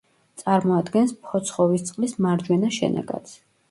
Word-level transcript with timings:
წარმოადგენს 0.41 1.13
ფოცხოვისწყლის 1.29 2.19
მარჯვენა 2.29 2.77
შენაკადს. 2.83 3.43